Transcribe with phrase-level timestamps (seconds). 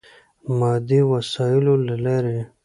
[0.59, 2.39] مادي وسایلو له لارې.